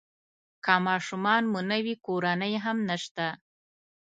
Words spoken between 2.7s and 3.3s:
نشته.